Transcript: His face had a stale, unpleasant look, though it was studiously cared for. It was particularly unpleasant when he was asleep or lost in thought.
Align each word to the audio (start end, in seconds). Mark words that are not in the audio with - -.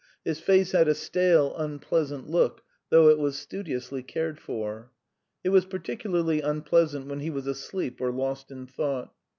His 0.25 0.39
face 0.39 0.71
had 0.71 0.87
a 0.87 0.95
stale, 0.95 1.53
unpleasant 1.55 2.27
look, 2.27 2.63
though 2.89 3.09
it 3.09 3.19
was 3.19 3.37
studiously 3.37 4.01
cared 4.01 4.39
for. 4.39 4.89
It 5.43 5.49
was 5.49 5.65
particularly 5.65 6.41
unpleasant 6.41 7.05
when 7.05 7.19
he 7.19 7.29
was 7.29 7.45
asleep 7.45 8.01
or 8.01 8.11
lost 8.11 8.49
in 8.49 8.65
thought. 8.65 9.13